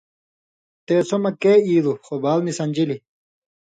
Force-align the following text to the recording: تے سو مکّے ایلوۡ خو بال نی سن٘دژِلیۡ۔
تے 0.85 0.95
سو 1.07 1.17
مکّے 1.23 1.53
ایلوۡ 1.67 1.97
خو 2.05 2.13
بال 2.23 2.39
نی 2.45 2.51
سن٘دژِلیۡ۔ 2.57 3.01